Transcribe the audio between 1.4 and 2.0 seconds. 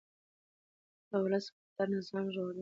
ملاتړ